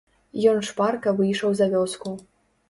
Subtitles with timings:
[0.53, 2.17] Ён шпарка выйшаў за вёску.